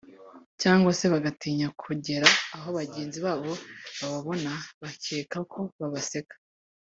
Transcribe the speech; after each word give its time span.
cyangwa 0.61 0.91
se 0.99 1.05
bagatinya 1.13 1.67
kogera 1.81 2.27
aho 2.55 2.67
bagenzi 2.77 3.17
babo 3.25 3.51
bababona 3.99 4.51
bakeka 4.81 5.37
ko 5.51 5.61
babaseka 5.79 6.35